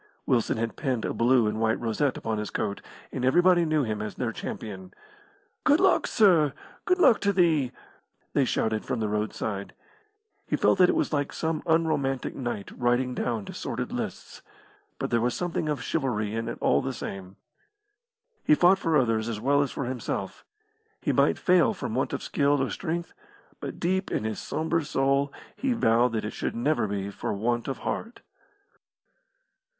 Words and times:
Wilson 0.25 0.57
had 0.57 0.77
pinned 0.77 1.05
a 1.05 1.13
blue 1.13 1.45
and 1.45 1.61
white 1.61 1.79
rosette 1.79 2.17
upon 2.17 2.39
his 2.39 2.49
coat, 2.49 2.81
and 3.11 3.23
everybody 3.23 3.65
knew 3.65 3.83
him 3.83 4.01
as 4.01 4.15
their 4.15 4.31
champion. 4.31 4.91
"Good 5.63 5.79
luck, 5.79 6.07
sir! 6.07 6.53
good 6.85 6.97
luck 6.97 7.19
to 7.19 7.31
thee!" 7.31 7.71
they 8.33 8.43
shouted 8.43 8.83
from 8.83 8.99
the 8.99 9.07
roadside. 9.07 9.75
He 10.47 10.55
felt 10.55 10.79
that 10.79 10.89
it 10.89 10.95
was 10.95 11.13
like 11.13 11.31
some 11.31 11.61
unromantic 11.67 12.33
knight 12.33 12.71
riding 12.71 13.13
down 13.13 13.45
to 13.45 13.53
sordid 13.53 13.91
lists, 13.91 14.41
but 14.97 15.11
there 15.11 15.21
was 15.21 15.35
something 15.35 15.69
of 15.69 15.83
chivalry 15.83 16.33
in 16.33 16.49
it 16.49 16.57
all 16.61 16.81
the 16.81 16.93
same. 16.93 17.35
He 18.43 18.55
fought 18.55 18.79
for 18.79 18.97
others 18.97 19.29
as 19.29 19.39
well 19.39 19.61
as 19.61 19.69
for 19.69 19.85
himself. 19.85 20.43
He 20.99 21.11
might 21.13 21.37
fail 21.37 21.75
from 21.75 21.93
want 21.93 22.11
of 22.11 22.23
skill 22.23 22.59
or 22.63 22.71
strength, 22.71 23.13
but 23.59 23.79
deep 23.79 24.09
in 24.09 24.23
his 24.23 24.39
sombre 24.39 24.83
soul 24.83 25.31
he 25.57 25.73
vowed 25.73 26.13
that 26.13 26.25
it 26.25 26.33
should 26.33 26.55
never 26.55 26.87
be 26.87 27.11
for 27.11 27.33
want 27.35 27.67
of 27.67 27.77
heart. 27.85 28.21